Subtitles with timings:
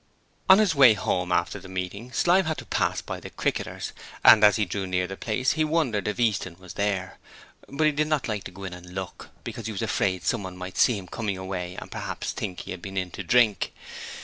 [0.49, 3.93] On his way home after the meeting Slyme had to pass by the 'Cricketers'
[4.25, 7.19] and as he drew near the place he wondered if Easton was there,
[7.69, 10.57] but he did not like to go and look in, because he was afraid someone
[10.57, 13.73] might see him coming away and perhaps think he had been in to drink.